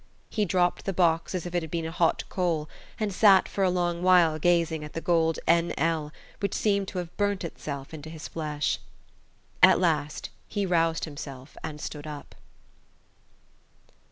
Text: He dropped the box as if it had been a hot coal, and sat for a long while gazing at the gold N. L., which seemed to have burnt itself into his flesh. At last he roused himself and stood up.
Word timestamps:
He 0.31 0.45
dropped 0.45 0.85
the 0.85 0.93
box 0.93 1.35
as 1.35 1.45
if 1.45 1.53
it 1.53 1.61
had 1.61 1.69
been 1.69 1.85
a 1.85 1.91
hot 1.91 2.27
coal, 2.27 2.67
and 2.99 3.13
sat 3.13 3.47
for 3.47 3.63
a 3.63 3.69
long 3.69 4.01
while 4.01 4.39
gazing 4.39 4.83
at 4.83 4.93
the 4.93 4.99
gold 4.99 5.37
N. 5.45 5.75
L., 5.77 6.11
which 6.39 6.55
seemed 6.55 6.87
to 6.87 6.97
have 6.97 7.15
burnt 7.17 7.43
itself 7.43 7.93
into 7.93 8.09
his 8.09 8.27
flesh. 8.27 8.79
At 9.61 9.79
last 9.79 10.31
he 10.47 10.65
roused 10.65 11.05
himself 11.05 11.55
and 11.63 11.79
stood 11.79 12.07
up. 12.07 12.33